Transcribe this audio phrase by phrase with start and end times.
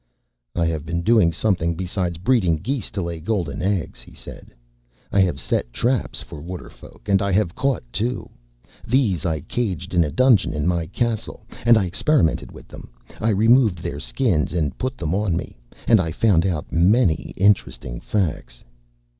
[0.55, 4.51] "I have been doing something besides breeding geese to lay golden eggs," he said.
[5.11, 8.27] "I have set traps for Waterfolk, and I have caught two.
[8.87, 12.89] These I caged in a dungeon in my castle, and I experimented with them.
[13.19, 17.99] I removed their Skins and put them on me, and I found out many interesting
[17.99, 18.63] facts."